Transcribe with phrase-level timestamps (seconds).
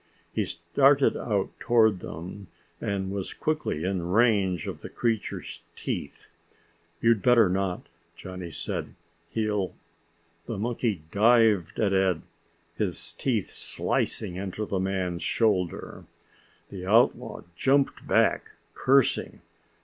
[0.33, 2.47] He started out toward them,
[2.81, 6.27] and was quickly in range of the creature's teeth.
[7.01, 7.81] "You'd better not,"
[8.15, 8.95] Johnny said.
[9.29, 9.75] "He'll"
[10.47, 12.23] The monkey dived at Ed,
[12.75, 16.05] his teeth slicing into the man's shoulder.
[16.71, 19.41] The outlaw jumped back, cursing.